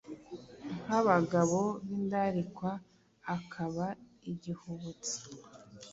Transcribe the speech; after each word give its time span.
nk’abagabo 0.85 1.59
b’indarikwa, 1.85 2.71
akaba 3.35 3.85
n’igihubutsi. 4.21 5.15